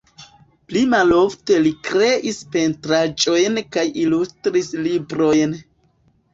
[0.69, 5.59] Pli malofte li kreis pentraĵojn kaj ilustris librojn.